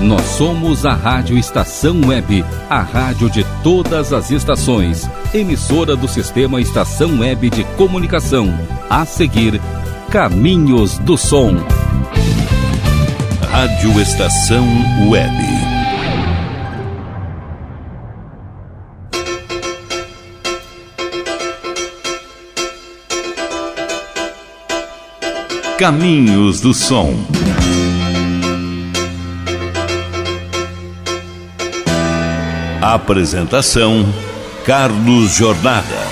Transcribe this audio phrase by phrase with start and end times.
[0.00, 6.60] Nós somos a Rádio Estação Web, a rádio de todas as estações, emissora do sistema
[6.60, 8.52] Estação Web de Comunicação.
[8.90, 9.60] A seguir,
[10.10, 11.56] Caminhos do Som.
[13.50, 14.66] Rádio Estação
[15.08, 15.66] Web.
[25.78, 27.14] Caminhos do Som.
[32.94, 34.06] Apresentação:
[34.64, 36.06] Carlos Jornada.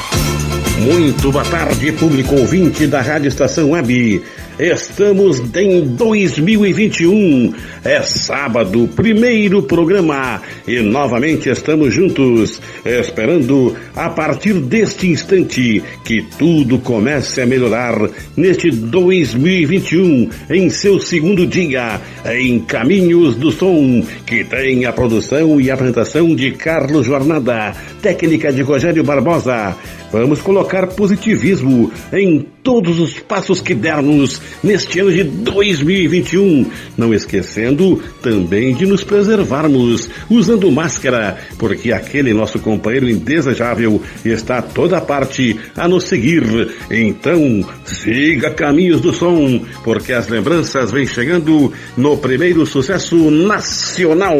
[0.80, 4.20] Muito boa tarde, público ouvinte da Rádio Estação Web.
[4.58, 7.54] Estamos em 2021.
[7.84, 10.40] É sábado, primeiro programa.
[10.66, 18.70] E novamente estamos juntos, esperando a partir deste instante que tudo comece a melhorar neste
[18.70, 26.34] 2021, em seu segundo dia, em Caminhos do Som, que tem a produção e apresentação
[26.34, 29.76] de Carlos Jornada, técnica de Rogério Barbosa.
[30.10, 36.70] Vamos colocar positivismo em todos os passos que dermos neste ano de 2021.
[36.96, 37.73] Não esquecendo
[38.22, 45.58] também de nos preservarmos usando máscara, porque aquele nosso companheiro indesejável está a toda parte
[45.76, 46.44] a nos seguir.
[46.90, 54.36] Então, siga caminhos do som, porque as lembranças vêm chegando no primeiro sucesso nacional.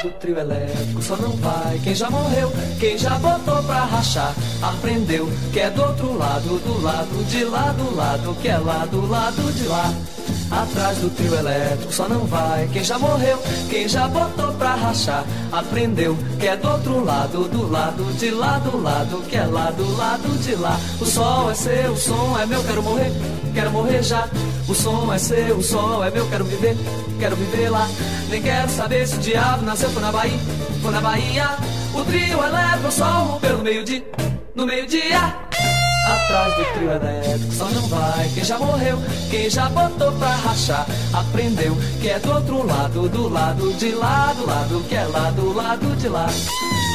[0.00, 5.28] Do trio elétrico só não vai quem já morreu, quem já botou pra rachar, aprendeu
[5.52, 9.08] que é do outro lado, do lado de lá, do lado que é lá, do
[9.08, 9.92] lado de lá.
[10.52, 15.24] Atrás do trio elétrico só não vai quem já morreu, quem já botou pra rachar,
[15.50, 19.72] aprendeu que é do outro lado, do lado de lá, do lado que é lá,
[19.72, 20.78] do lado de lá.
[21.00, 23.10] O sol é seu, o som é meu, quero morrer,
[23.50, 24.28] quero morrer já.
[24.68, 26.76] O som é seu, o sol é meu, quero viver,
[27.18, 27.88] quero viver lá.
[28.28, 30.38] Nem quero saber se o diabo nasceu foi na Bahia,
[30.82, 31.48] foi na Bahia.
[31.94, 34.04] O trio elétrico o sol rompeu no meio-dia,
[34.54, 35.49] no meio-dia.
[36.10, 38.98] Atrás do trio elétrico só não vai quem já morreu,
[39.30, 40.84] quem já botou pra rachar.
[41.12, 45.30] Aprendeu que é do outro lado, do lado de lá, do lado que é lá,
[45.30, 46.26] do lado de lá.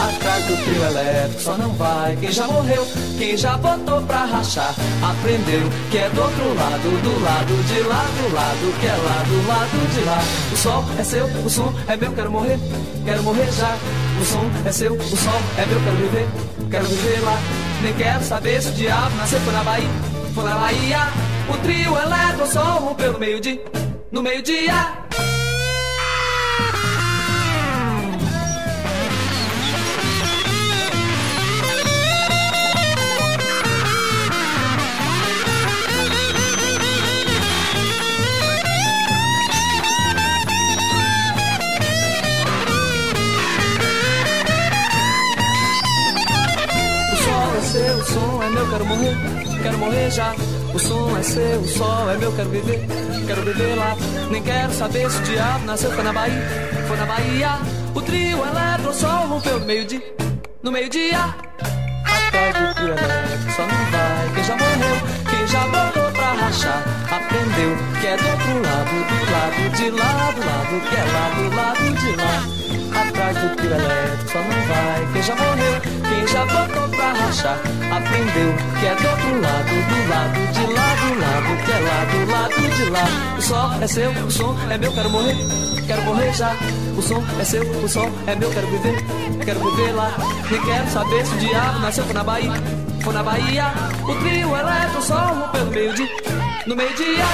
[0.01, 2.85] Atrás do trio elétrico só não vai quem já morreu,
[3.17, 4.75] quem já botou pra rachar.
[5.01, 9.23] Aprendeu que é do outro lado, do lado de lá, do lado que é lá,
[9.23, 10.19] do lado de lá.
[10.51, 12.59] O sol é seu, o som é meu, quero morrer,
[13.05, 13.77] quero morrer já.
[14.21, 16.27] O som é seu, o sol é meu, quero viver,
[16.69, 17.39] quero viver lá.
[17.85, 19.89] Nem quero saber se o diabo nasceu foi na Bahia,
[20.33, 20.97] foi na Bahia.
[21.47, 23.63] O trio elétrico o sol rompeu no meio-dia,
[24.11, 24.73] no meio-dia.
[48.15, 49.15] Som é meu, quero morrer,
[49.61, 50.33] quero morrer já.
[50.73, 52.87] O som é seu, o sol é meu, quero viver,
[53.27, 53.95] quero viver lá.
[54.31, 56.43] Nem quero saber se o diabo nasceu, foi na Bahia,
[56.87, 57.59] foi na Bahia.
[57.93, 60.15] O trio eletro, o sol rompeu no meio-dia,
[60.63, 61.19] no meio-dia.
[62.05, 64.97] Atrás do trio eletro, só não vai quem já morreu,
[65.29, 66.83] quem já botou pra rachar.
[67.17, 71.25] Aprendeu que é do outro lado, do lado de lá, do lado que é lá,
[71.35, 72.65] do lado de lá
[73.01, 77.59] atrás do tiro elétrico só não vai quem já morreu, quem já botou pra rachar.
[77.91, 82.05] Aprendeu que é do outro lado, do lado de lá, do lado que é lá,
[82.05, 83.05] do lado de lá.
[83.37, 85.35] O sol é seu, o som é meu, quero morrer,
[85.87, 86.55] quero morrer já.
[86.97, 88.95] O som é seu, o som é meu, quero viver,
[89.43, 90.11] quero viver lá.
[90.51, 92.51] Nem quero saber se o diabo nasceu na Bahia,
[93.01, 93.73] foi na Bahia.
[94.03, 96.09] O trio elétrico só rompeu no meio-dia,
[96.67, 97.25] no meio-dia.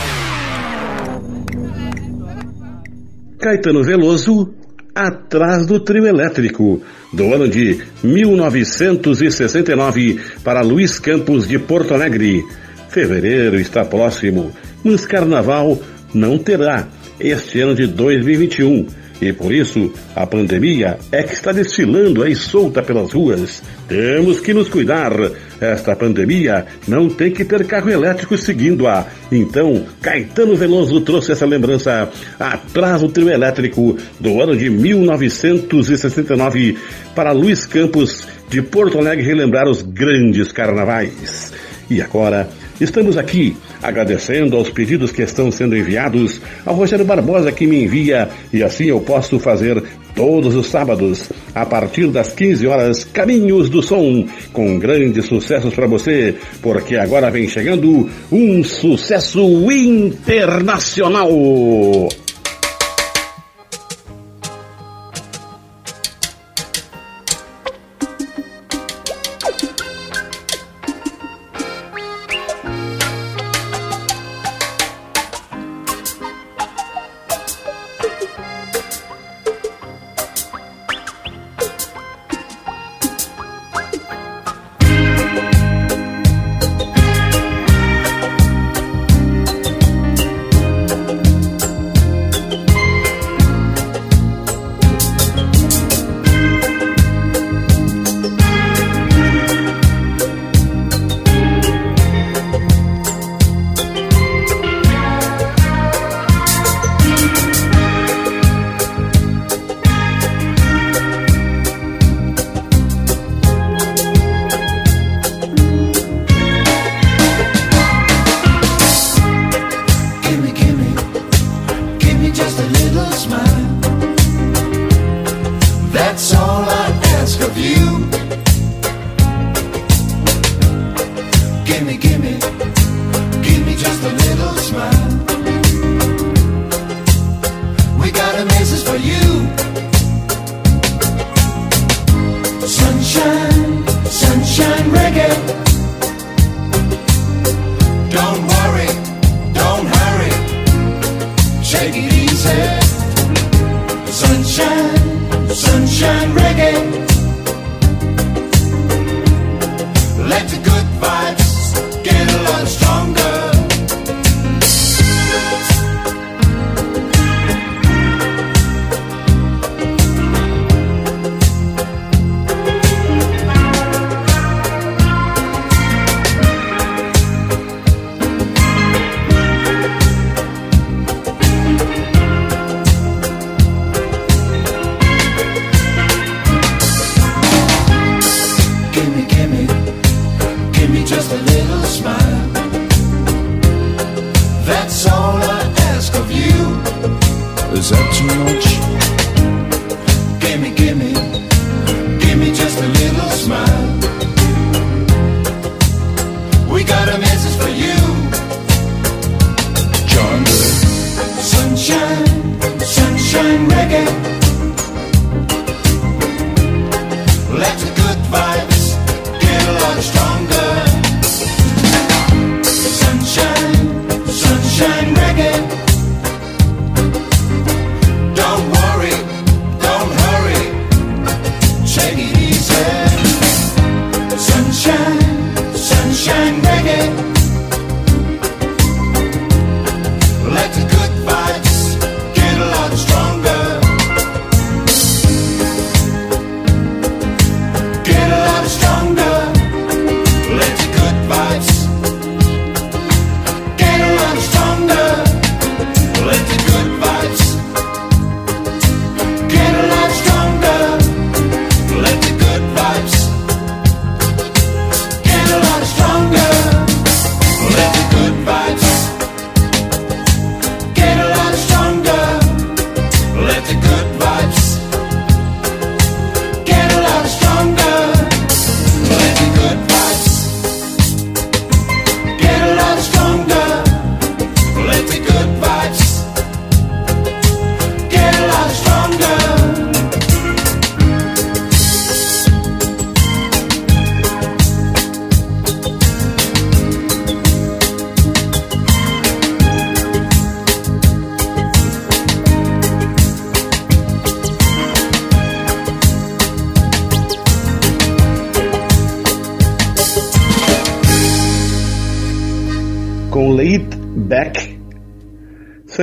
[3.39, 4.53] Caetano Veloso
[4.93, 6.81] Atrás do Trio Elétrico,
[7.13, 12.43] do ano de 1969, para Luiz Campos de Porto Alegre.
[12.89, 14.51] Fevereiro está próximo,
[14.83, 15.81] mas carnaval
[16.13, 16.89] não terá
[17.19, 18.85] este ano de 2021
[19.21, 23.61] e por isso a pandemia é que está desfilando aí solta pelas ruas.
[23.87, 25.13] Temos que nos cuidar.
[25.61, 29.05] Esta pandemia não tem que ter carro elétrico seguindo-a.
[29.31, 32.09] Então, Caetano Veloso trouxe essa lembrança
[32.39, 36.79] atrás do trio elétrico do ano de 1969
[37.13, 41.53] para Luiz Campos de Porto Alegre relembrar os grandes carnavais.
[41.89, 42.49] E agora
[42.81, 48.27] Estamos aqui agradecendo aos pedidos que estão sendo enviados ao Rogério Barbosa que me envia
[48.51, 49.83] e assim eu posso fazer
[50.15, 55.87] todos os sábados, a partir das 15 horas, Caminhos do Som, com grandes sucessos para
[55.87, 59.41] você, porque agora vem chegando um sucesso
[59.71, 61.29] internacional.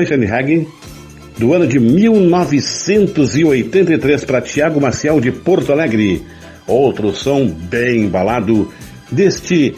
[0.05, 0.67] Hagen,
[1.39, 6.23] do ano de 1983 para Tiago Maciel de Porto Alegre.
[6.67, 8.73] Outro som bem embalado
[9.11, 9.75] deste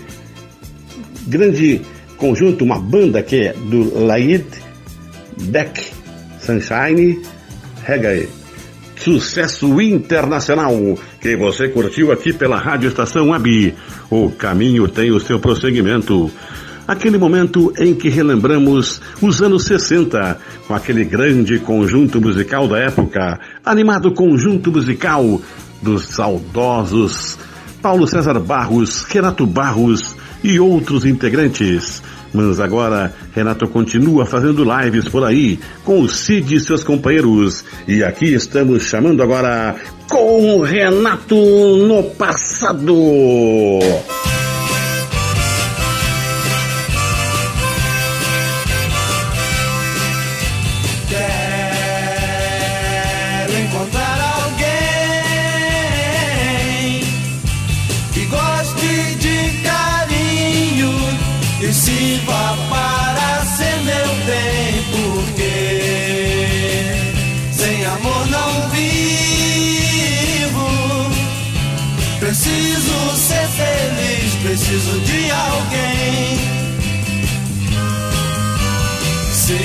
[1.26, 1.80] grande
[2.16, 4.44] conjunto, uma banda que é do Laid
[5.42, 5.90] Beck
[6.40, 7.20] Sunshine
[7.84, 8.28] Reggae.
[8.96, 10.74] Sucesso internacional
[11.20, 13.74] que você curtiu aqui pela Rádio Estação Web.
[14.10, 16.30] O caminho tem o seu prosseguimento.
[16.90, 23.38] Aquele momento em que relembramos os anos 60, com aquele grande conjunto musical da época,
[23.64, 25.40] animado conjunto musical
[25.80, 27.38] dos saudosos
[27.80, 32.02] Paulo César Barros, Renato Barros e outros integrantes.
[32.34, 37.64] Mas agora Renato continua fazendo lives por aí com o Cid e seus companheiros.
[37.86, 39.76] E aqui estamos chamando agora
[40.08, 42.94] com Renato no passado.
[74.70, 76.38] Preciso de alguém.
[79.32, 79.58] Se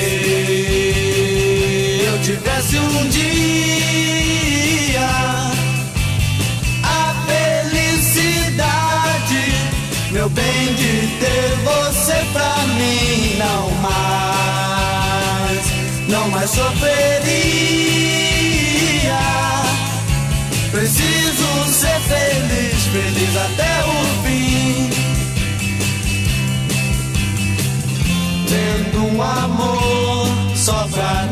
[2.04, 5.08] eu tivesse um dia
[6.82, 8.64] a felicidade,
[10.10, 15.66] meu bem, de ter você pra mim, não mais,
[16.08, 16.96] não mais sofreria.
[20.72, 23.95] Preciso ser feliz, feliz até o
[30.66, 31.25] só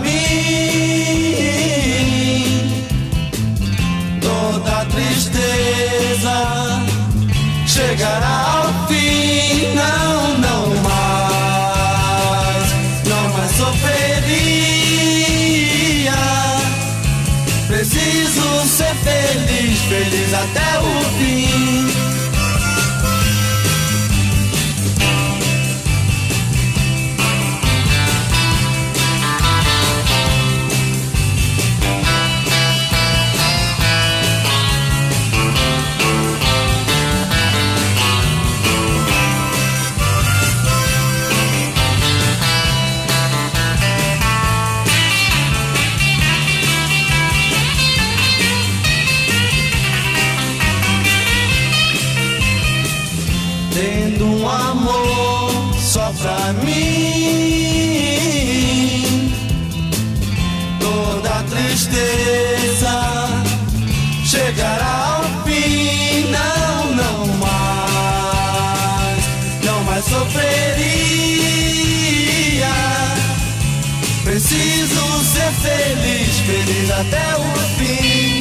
[76.94, 77.42] até o
[77.76, 78.40] fim.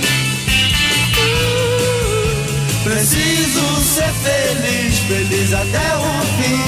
[2.84, 6.62] Preciso ser feliz, feliz até o fim.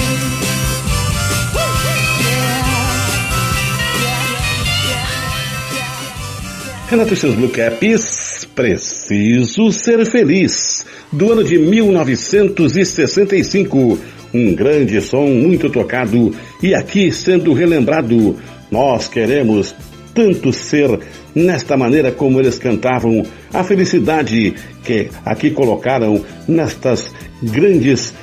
[6.90, 14.00] Renato e seus Blue Caps, Preciso Ser Feliz, do ano de 1965.
[14.34, 18.38] Um grande som muito tocado e aqui sendo relembrado.
[18.72, 19.76] Nós queremos
[20.16, 21.00] tanto ser
[21.36, 23.24] nesta maneira como eles cantavam,
[23.54, 27.12] a felicidade que aqui colocaram nestas
[27.44, 28.14] grandes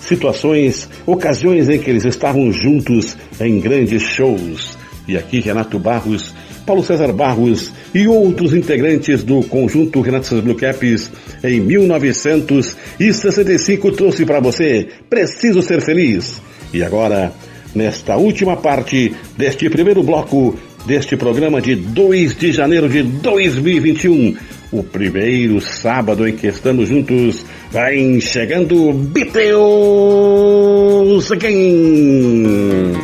[0.00, 4.76] situações, ocasiões em que eles estavam juntos em grandes shows.
[5.06, 6.34] E aqui Renato Barros,
[6.66, 11.10] Paulo César Barros e outros integrantes do conjunto Renato Blue Caps
[11.42, 16.42] em 1965 trouxe para você Preciso Ser Feliz.
[16.74, 17.32] E agora,
[17.74, 20.58] nesta última parte deste primeiro bloco,
[20.88, 24.34] deste programa de 2 de janeiro de 2021.
[24.72, 29.30] O primeiro sábado em que estamos juntos, vai chegando Beatles
[31.30, 32.94] again.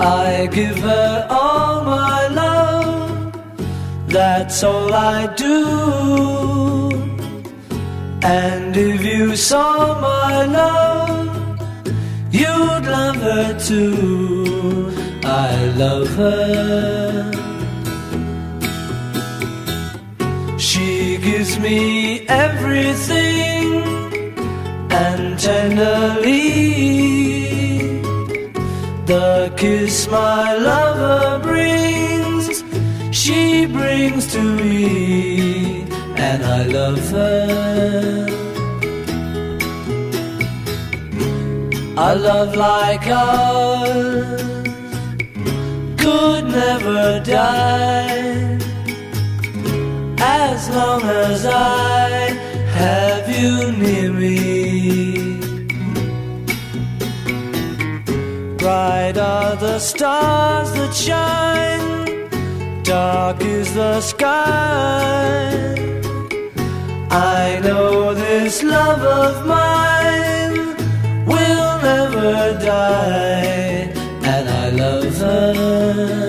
[0.00, 3.32] I give her all my love,
[4.08, 6.77] that's all I do.
[8.30, 11.60] And if you saw my love,
[12.30, 14.92] you'd love her too.
[15.24, 17.32] I love her.
[20.58, 23.66] She gives me everything
[24.90, 26.98] and tenderly
[29.06, 32.62] the kiss my lover brings,
[33.10, 35.27] she brings to me
[36.68, 38.26] and I love her.
[41.96, 44.42] A love like ours
[45.98, 48.58] could never die.
[50.20, 52.30] as long as I
[52.80, 55.40] have you near me.
[58.56, 62.28] Bright are the stars that shine,
[62.82, 65.87] dark is the sky.
[67.10, 70.76] I know this love of mine
[71.26, 73.90] will never die,
[74.22, 76.27] and I love her.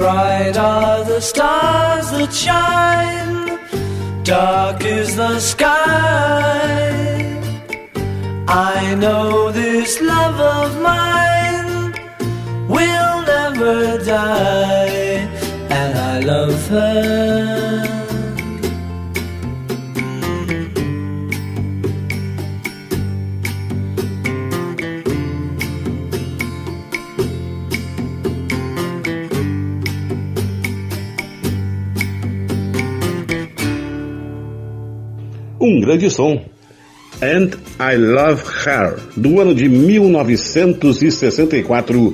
[0.00, 3.58] Bright are the stars that shine,
[4.24, 6.88] dark is the sky.
[8.48, 11.92] I know this love of mine
[12.66, 15.28] will never die,
[15.68, 17.69] and I love her.
[35.70, 36.40] Um grande som.
[37.22, 42.12] And I Love Her, do ano de 1964,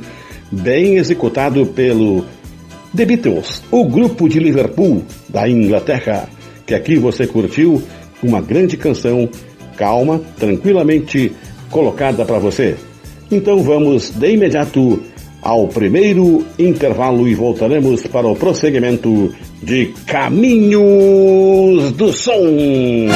[0.52, 2.26] bem executado pelo
[2.94, 6.28] The Beatles, o grupo de Liverpool, da Inglaterra,
[6.66, 7.82] que aqui você curtiu
[8.22, 9.26] uma grande canção,
[9.74, 11.32] calma, tranquilamente
[11.70, 12.76] colocada para você.
[13.30, 15.02] Então vamos de imediato
[15.40, 23.08] ao primeiro intervalo e voltaremos para o prosseguimento de Caminhos do Som.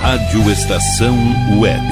[0.00, 1.16] Rádio Estação
[1.58, 1.82] Web.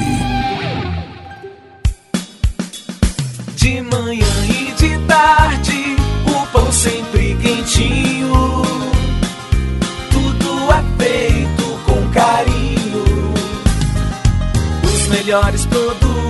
[3.57, 8.63] De manhã e de tarde, o pão sempre quentinho.
[10.11, 13.05] Tudo é feito com carinho.
[14.85, 16.30] Os melhores produtos,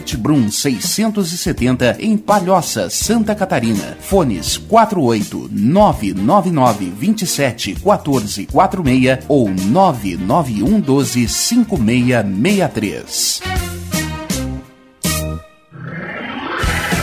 [0.17, 3.95] Brum 670 em Palhoça, Santa Catarina.
[4.01, 13.80] Fones 48 999 27 14 46 ou 991 12 5663.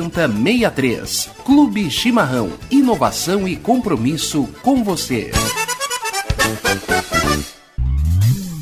[0.00, 1.30] 8063.
[1.44, 2.50] Clube Chimarrão.
[2.70, 5.30] Inovação e compromisso com você.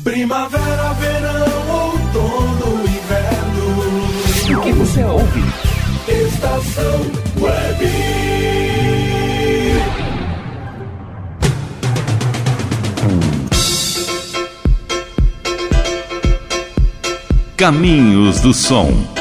[0.03, 4.59] Primavera, verão, outono, inverno.
[4.59, 5.41] O que você ouve?
[6.07, 6.99] Estação
[7.39, 8.31] Web.
[17.55, 19.20] Caminhos do Som.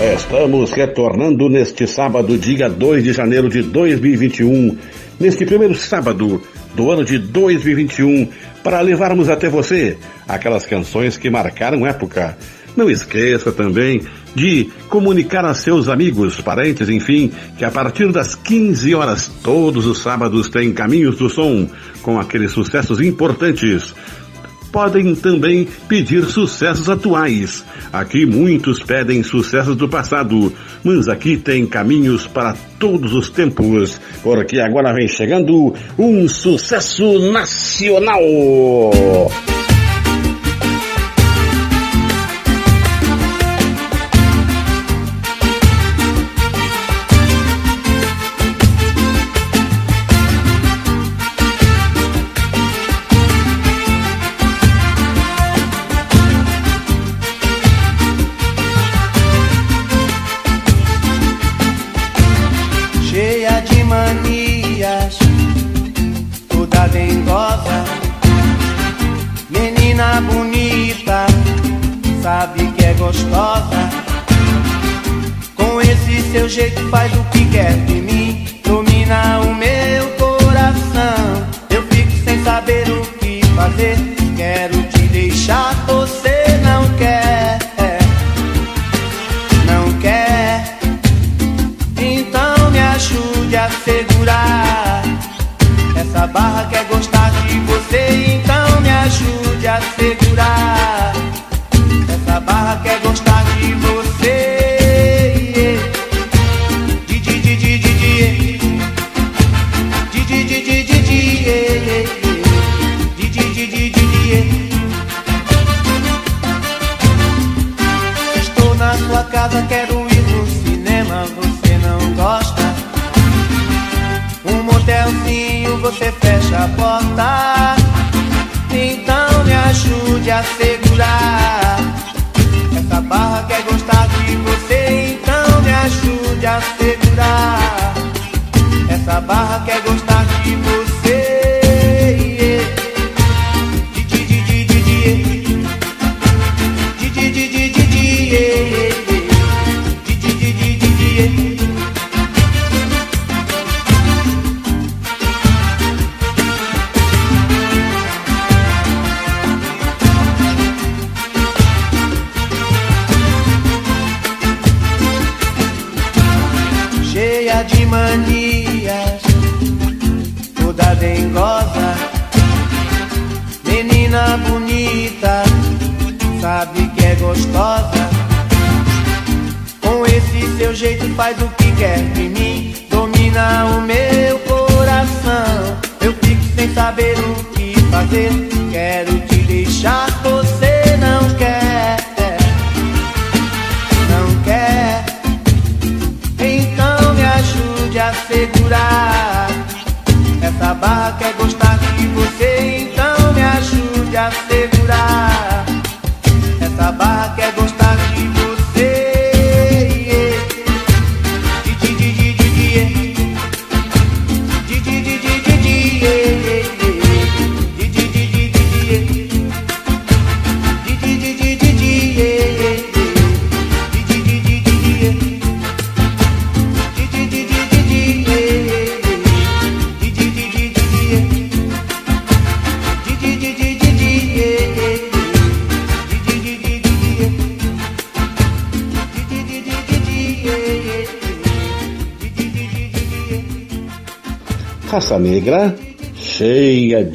[0.00, 4.74] Estamos retornando neste sábado, dia 2 de janeiro de 2021,
[5.20, 6.40] neste primeiro sábado
[6.74, 8.26] do ano de 2021,
[8.64, 12.34] para levarmos até você aquelas canções que marcaram época.
[12.74, 14.00] Não esqueça também
[14.34, 19.98] de comunicar a seus amigos, parentes, enfim, que a partir das 15 horas todos os
[19.98, 21.68] sábados tem Caminhos do Som
[22.00, 23.94] com aqueles sucessos importantes
[24.70, 27.64] podem também pedir sucessos atuais.
[27.92, 30.52] Aqui muitos pedem sucessos do passado,
[30.84, 38.20] mas aqui tem caminhos para todos os tempos, porque agora vem chegando um sucesso nacional.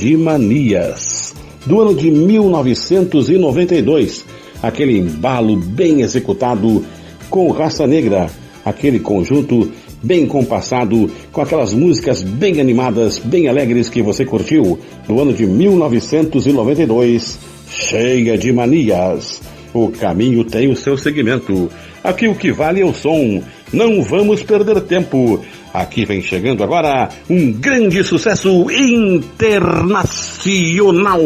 [0.06, 1.34] De manias.
[1.66, 4.24] Do ano de 1992,
[4.62, 6.86] aquele embalo bem executado
[7.28, 8.30] com Raça Negra,
[8.64, 9.72] aquele conjunto
[10.04, 15.48] bem compassado, com aquelas músicas bem animadas, bem alegres que você curtiu, do ano de
[15.48, 19.42] 1992, cheia de manias.
[19.74, 21.68] O caminho tem o seu segmento.
[22.04, 23.42] Aqui o que vale é o som
[23.74, 25.40] Não vamos perder tempo.
[25.76, 31.20] Aqui vem chegando agora um grande sucesso internacional.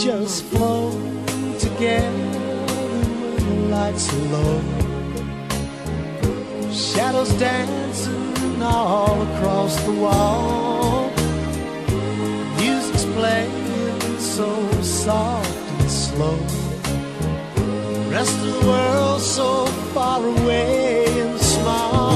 [0.00, 0.92] just flow
[1.58, 2.16] together
[2.72, 4.62] when the lights are low.
[6.72, 11.10] Shadows dancing all across the wall.
[12.56, 14.48] Music's playing so
[14.80, 16.36] soft and slow.
[17.92, 22.09] The rest of the world so far away and small.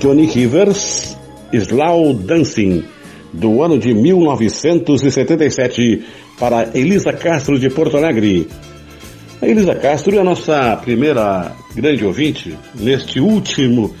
[0.00, 1.14] Johnny Rivers,
[1.52, 2.82] Slow Dancing,
[3.34, 6.02] do ano de 1977,
[6.38, 8.48] para Elisa Castro de Porto Alegre.
[9.42, 13.94] A Elisa Castro é a nossa primeira grande ouvinte neste último,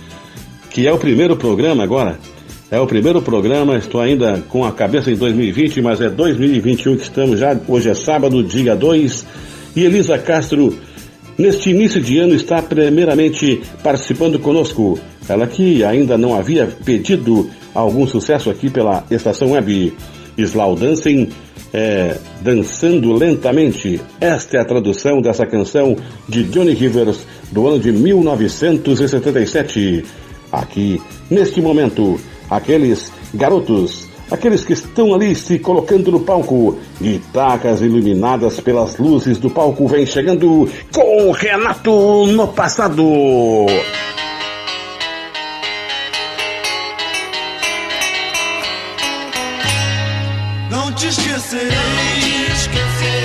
[0.70, 2.18] que é o primeiro programa agora.
[2.70, 7.02] É o primeiro programa, estou ainda com a cabeça em 2020, mas é 2021 que
[7.02, 7.54] estamos já.
[7.68, 9.26] Hoje é sábado, dia 2.
[9.76, 10.74] E Elisa Castro,
[11.36, 14.98] neste início de ano, está primeiramente participando conosco.
[15.30, 19.94] Ela que ainda não havia pedido algum sucesso aqui pela estação web
[20.36, 21.28] Slow Dancing,
[21.72, 24.00] é, Dançando Lentamente.
[24.20, 25.96] Esta é a tradução dessa canção
[26.28, 27.20] de Johnny Rivers
[27.52, 30.04] do ano de 1977.
[30.50, 38.58] Aqui, neste momento, aqueles garotos, aqueles que estão ali se colocando no palco, guitarras iluminadas
[38.58, 43.04] pelas luzes do palco, vem chegando com Renato no passado.
[51.50, 53.19] Esquecerei, esquecerei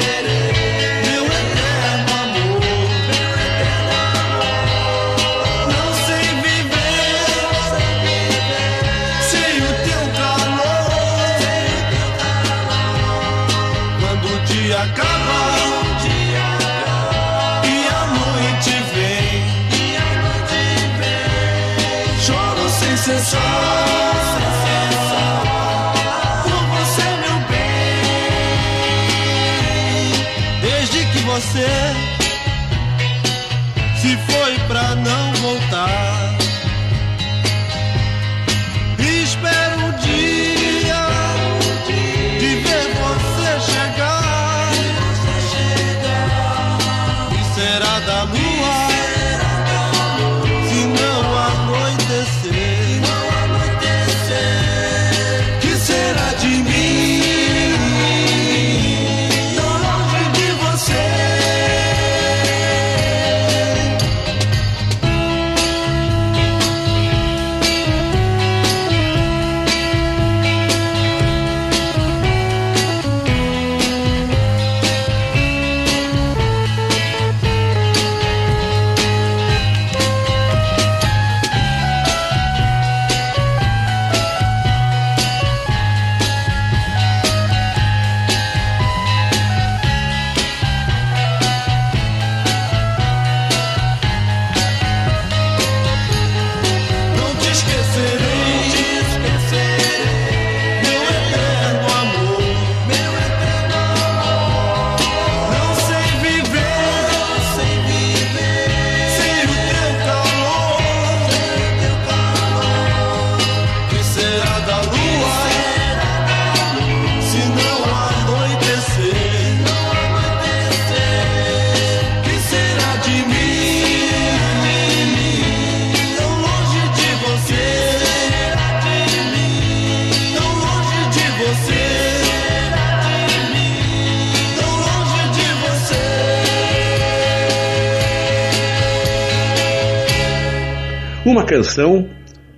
[141.45, 142.09] Canção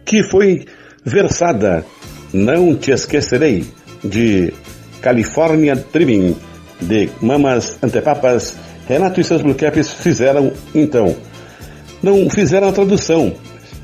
[0.06, 0.66] que foi
[1.04, 1.86] versada
[2.32, 3.66] Não Te Esquecerei,
[4.02, 4.54] de
[5.02, 6.36] California Dreaming,
[6.80, 8.56] de Mamas Antepapas.
[8.88, 9.56] Renato e seus Blue
[10.00, 11.14] fizeram então.
[12.02, 13.34] Não fizeram a tradução.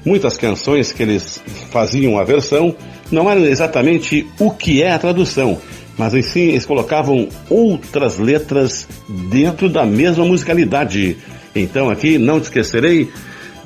[0.06, 2.74] Muitas canções que eles faziam a versão
[3.12, 5.60] não eram exatamente o que é a tradução,
[5.98, 8.88] mas em si eles colocavam outras letras
[9.30, 11.18] dentro da mesma musicalidade.
[11.54, 13.10] Então aqui, não te esquecerei,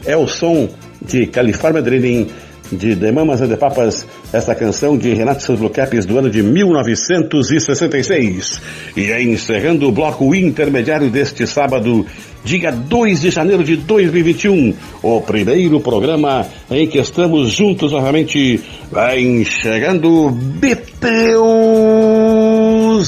[0.04, 0.70] é o som
[1.02, 2.28] de California Dreaming
[2.72, 6.30] de The Mamas and the Papas, essa canção de Renato seus Blue Caps do ano
[6.30, 8.62] de 1966.
[8.96, 12.06] E é encerrando o bloco intermediário deste sábado,
[12.44, 19.44] dia 2 de janeiro de 2021, o primeiro programa em que estamos juntos novamente, vai
[19.46, 21.18] chegando Beteus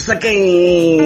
[0.10, 1.00] Aquém.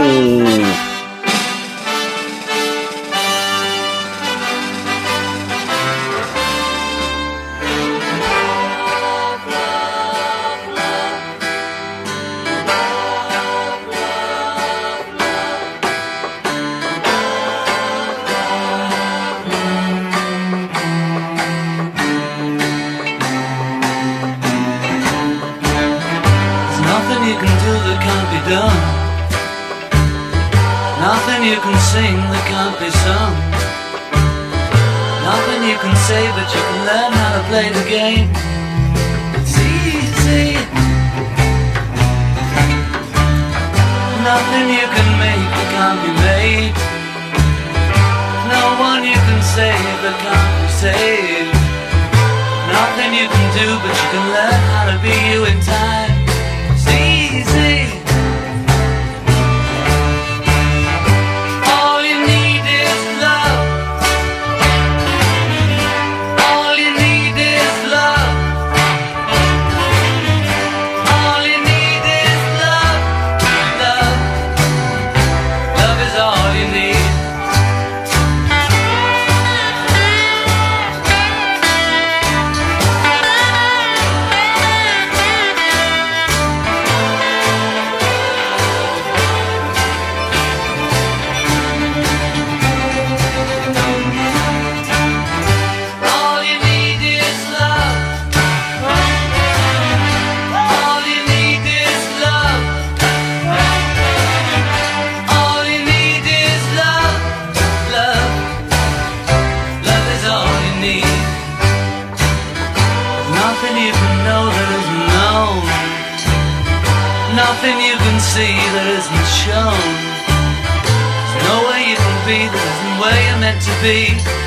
[123.83, 124.42] Be.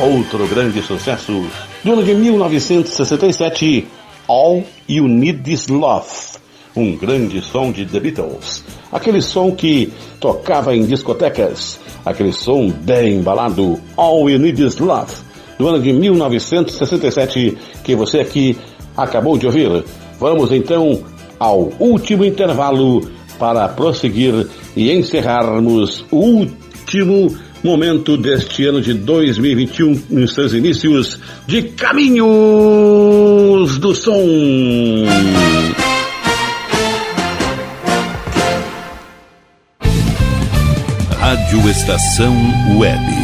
[0.00, 1.46] Outro grande sucesso
[1.84, 3.86] do ano de 1967,
[4.26, 6.08] All You Need Is Love,
[6.74, 8.64] um grande som de The Beatles.
[8.90, 15.12] Aquele som que tocava em discotecas, aquele som bem embalado, All You Need Is Love,
[15.58, 18.58] do ano de 1967, que você aqui
[18.96, 19.84] acabou de ouvir.
[20.18, 21.02] Vamos então
[21.38, 30.34] ao último intervalo para prosseguir e encerrarmos o último momento deste ano de 2021, nos
[30.34, 32.28] seus inícios de Caminhos
[33.78, 35.06] do Som.
[41.18, 42.36] Rádio Estação
[42.76, 43.23] Web.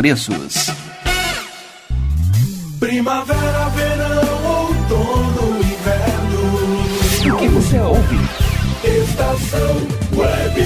[0.01, 0.71] preços.
[2.79, 7.35] Primavera, verão, outono, inverno.
[7.35, 8.19] O que você ouve?
[8.83, 9.87] Estação
[10.17, 10.65] Web.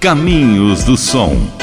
[0.00, 1.57] Caminhos do Som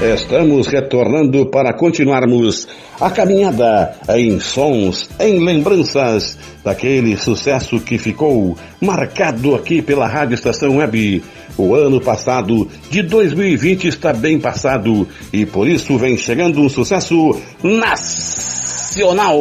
[0.00, 2.68] Estamos retornando para continuarmos
[3.00, 10.76] a caminhada em sons, em lembranças daquele sucesso que ficou marcado aqui pela Rádio Estação
[10.76, 11.24] Web.
[11.56, 17.36] O ano passado de 2020 está bem passado e por isso vem chegando um sucesso
[17.60, 19.34] nacional.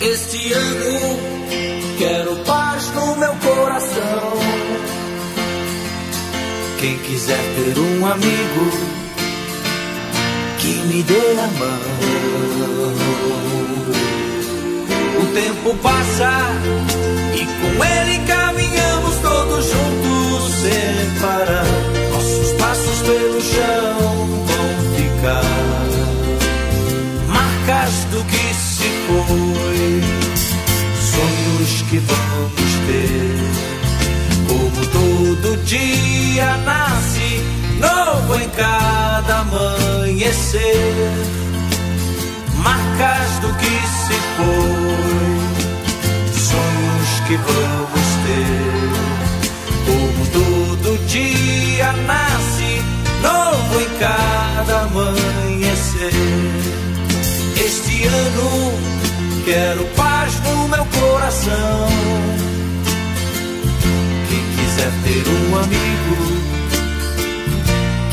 [0.00, 1.18] Este ano
[1.98, 2.61] quero paz
[2.94, 4.32] no meu coração.
[6.78, 8.92] Quem quiser ter um amigo
[10.58, 12.02] que me dê a mão.
[15.20, 16.30] O tempo passa
[17.34, 21.66] e com ele caminhamos todos juntos sem parar.
[22.12, 23.96] Nossos passos pelo chão
[24.46, 25.44] vão ficar
[27.28, 30.00] marcas do que se foi,
[31.00, 32.61] sonhos que vamos
[34.48, 37.40] Como todo dia nasce
[37.78, 41.12] novo em cada amanhecer,
[42.56, 45.42] marcas do que se foi,
[46.32, 48.92] sonhos que vamos ter.
[49.86, 52.82] Como todo dia nasce
[53.22, 56.12] novo em cada amanhecer.
[57.64, 58.72] Este ano
[59.44, 62.41] quero paz no meu coração.
[64.72, 66.16] Quiser ter um amigo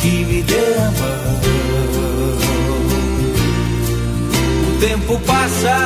[0.01, 1.39] que me dê a mão.
[4.67, 5.77] O tempo passa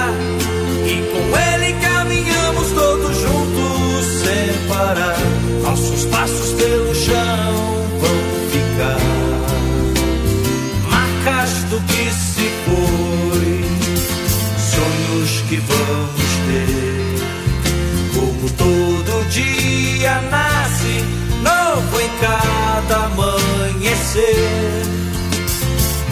[0.88, 5.20] e com ele caminhamos todos juntos sem parar.
[5.62, 6.93] Nossos passos pelo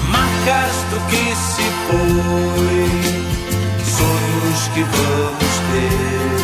[0.10, 2.90] marcas do que se foi,
[3.86, 6.42] sonhos que vamos ter.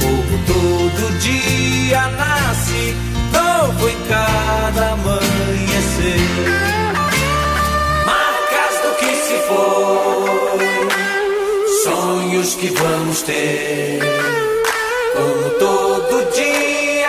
[0.00, 2.94] Como todo dia nasce
[3.32, 6.30] novo em cada amanhecer.
[8.06, 10.68] Marcas do que se foi,
[11.82, 14.00] sonhos que vamos ter.
[15.16, 16.99] Como todo dia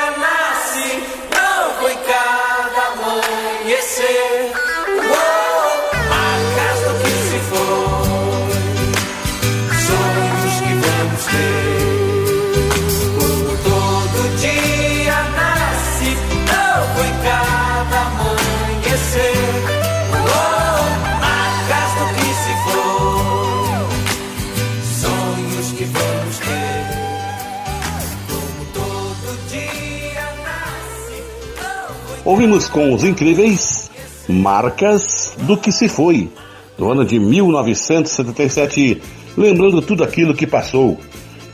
[32.23, 33.89] Ouvimos com os incríveis
[34.29, 36.29] Marcas do que se foi,
[36.77, 39.01] do ano de 1977,
[39.35, 40.99] lembrando tudo aquilo que passou.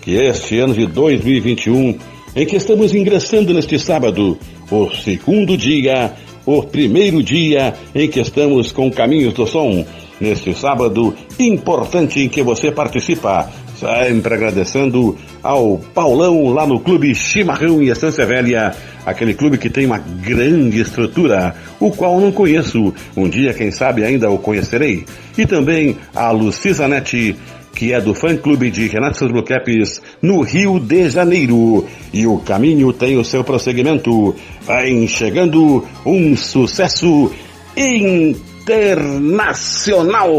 [0.01, 1.97] Que este ano de 2021,
[2.36, 4.38] em que estamos ingressando neste sábado,
[4.70, 6.13] o segundo dia,
[6.45, 9.86] o primeiro dia em que estamos com Caminhos do Som,
[10.20, 13.49] neste sábado importante em que você participa.
[13.80, 18.74] Sempre agradecendo ao Paulão lá no Clube Chimarrão e Estância Velha,
[19.06, 22.92] aquele clube que tem uma grande estrutura, o qual não conheço.
[23.16, 25.06] Um dia, quem sabe, ainda o conhecerei.
[25.38, 27.36] E também a Lucisa Nete,
[27.76, 31.86] que é do fã-clube de Renato Seus Caps no Rio de Janeiro.
[32.12, 34.36] E o caminho tem o seu prosseguimento.
[34.66, 37.32] Vai chegando um sucesso
[37.76, 40.32] internacional.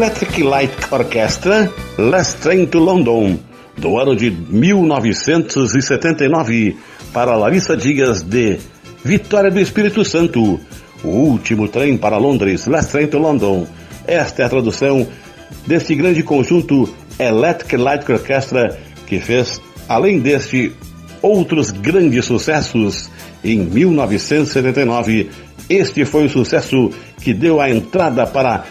[0.00, 3.38] Electric Light Orchestra, Last Train to London,
[3.76, 6.78] do ano de 1979,
[7.12, 8.58] para Larissa Dias de
[9.04, 10.58] Vitória do Espírito Santo,
[11.04, 13.66] o último trem para Londres, Last Train to London.
[14.06, 15.06] Esta é a tradução
[15.66, 16.88] deste grande conjunto
[17.18, 20.72] Electric Light Orchestra que fez, além deste,
[21.20, 23.10] outros grandes sucessos.
[23.44, 25.28] Em 1979,
[25.68, 26.90] este foi o sucesso
[27.20, 28.64] que deu a entrada para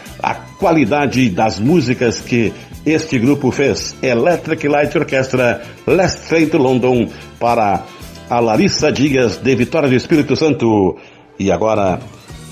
[0.60, 2.54] qualidade das músicas que
[2.86, 3.96] este grupo fez.
[4.02, 7.08] Electric Light Orchestra, Last Train to London,
[7.40, 7.84] para
[8.30, 10.98] a Larissa Dias, de Vitória do Espírito Santo.
[11.40, 12.00] E agora,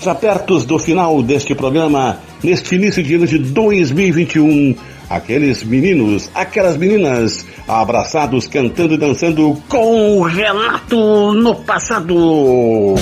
[0.00, 4.74] já perto do final deste programa, neste início de ano de 2021,
[5.10, 12.94] aqueles meninos, aquelas meninas, abraçados, cantando e dançando com o Renato no passado.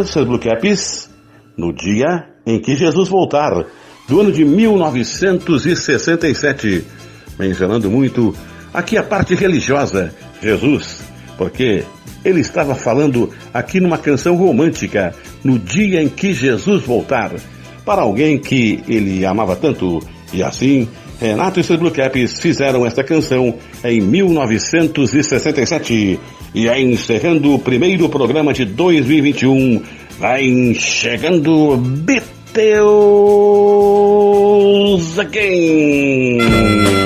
[0.00, 1.10] Apenas seus Blue Caps
[1.58, 3.66] no dia em que Jesus voltar,
[4.08, 6.86] do ano de 1967,
[7.38, 8.34] mencionando muito
[8.72, 11.02] aqui a parte religiosa, Jesus,
[11.36, 11.84] porque
[12.24, 17.32] ele estava falando aqui numa canção romântica, no dia em que Jesus voltar,
[17.84, 20.88] para alguém que ele amava tanto, e assim
[21.20, 26.18] Renato e seus Blue Caps fizeram esta canção em 1967
[26.54, 29.82] e aí, encerrando o primeiro programa de 2021,
[30.18, 32.28] vai chegando Beatles
[35.18, 36.99] Again.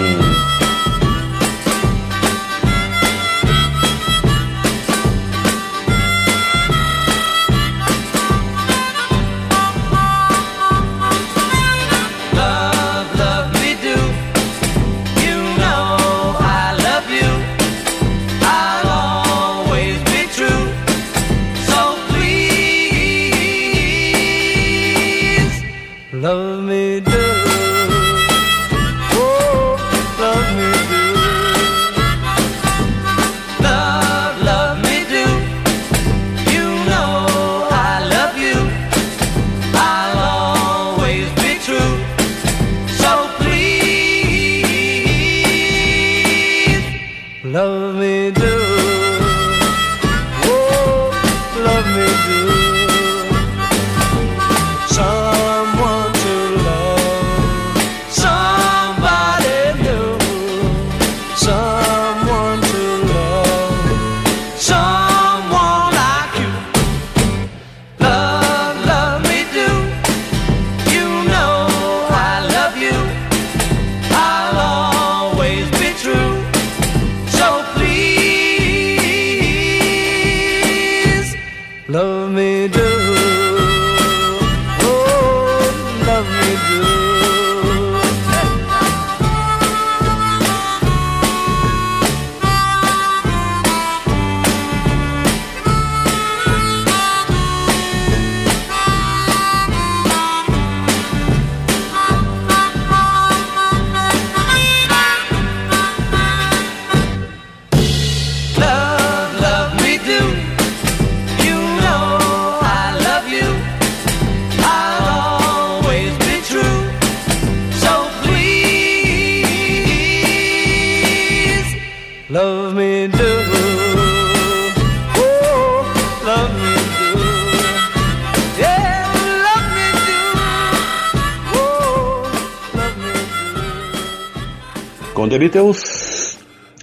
[135.34, 136.38] The Beatles,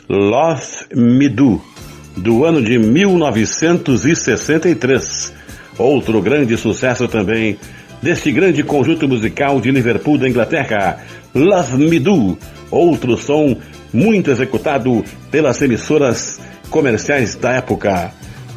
[0.09, 1.61] Love Me Do,
[2.17, 5.33] do ano de 1963.
[5.77, 7.57] Outro grande sucesso também
[8.01, 10.99] deste grande conjunto musical de Liverpool da Inglaterra,
[11.33, 12.37] Love Me Do,
[12.69, 13.55] outro som
[13.93, 16.37] muito executado pelas emissoras
[16.69, 18.11] comerciais da época.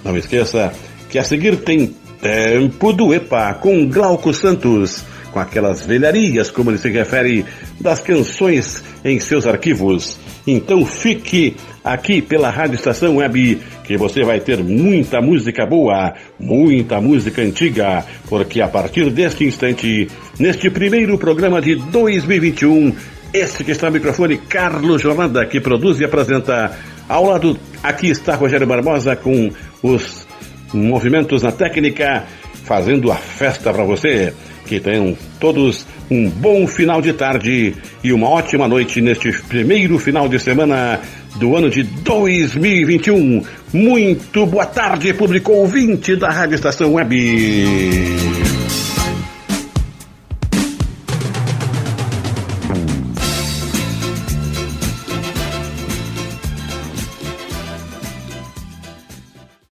[0.05, 0.72] Não esqueça
[1.09, 5.05] que a seguir tem Tempo do EPA com Glauco Santos,
[5.35, 7.45] com aquelas velharias, como ele se refere,
[7.80, 10.16] das canções em seus arquivos.
[10.47, 17.01] Então fique aqui pela Rádio Estação Web, que você vai ter muita música boa, muita
[17.01, 20.07] música antiga, porque a partir deste instante,
[20.39, 22.95] neste primeiro programa de 2021,
[23.32, 26.78] este que está no microfone, Carlos Jornada, que produz e apresenta.
[27.09, 29.51] Ao lado, aqui está Rogério Barbosa com
[29.82, 30.28] os
[30.72, 32.24] movimentos na técnica,
[32.64, 34.32] fazendo a festa para você.
[34.67, 40.29] Que tenham todos um bom final de tarde e uma ótima noite neste primeiro final
[40.29, 41.01] de semana
[41.37, 43.43] do ano de 2021.
[43.73, 48.54] Muito boa tarde, público ouvinte da Rádio Estação Web.